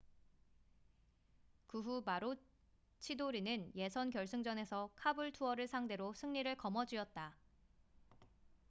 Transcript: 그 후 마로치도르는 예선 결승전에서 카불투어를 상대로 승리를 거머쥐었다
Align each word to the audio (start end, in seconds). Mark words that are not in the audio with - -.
그 1.67 1.79
후 1.83 2.01
마로치도르는 2.07 3.73
예선 3.75 4.09
결승전에서 4.09 4.89
카불투어를 4.95 5.67
상대로 5.67 6.15
승리를 6.15 6.55
거머쥐었다 6.57 7.37